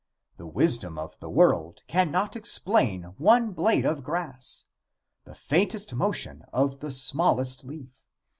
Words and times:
The 0.37 0.47
wisdom 0.47 0.97
of 0.97 1.19
the 1.19 1.29
world 1.29 1.83
cannot 1.85 2.35
explain 2.35 3.03
one 3.19 3.51
blade 3.51 3.85
of 3.85 4.03
grass, 4.03 4.65
the 5.25 5.35
faintest 5.35 5.93
motion 5.93 6.43
of 6.51 6.79
the 6.79 6.89
smallest 6.89 7.63
leaf. 7.65 7.91